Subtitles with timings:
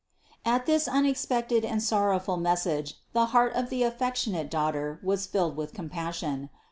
[0.45, 0.55] 718.
[0.59, 5.75] At this unexpected and sorrowful message the heart of the affectionate Daughter was filled with
[5.75, 6.49] com passion.